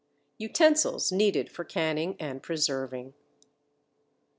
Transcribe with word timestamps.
UTENSILS 0.39 1.11
NEEDED 1.11 1.51
FOR 1.51 1.63
CANNING 1.63 2.15
AND 2.19 2.41
PRESERVING. 2.41 3.13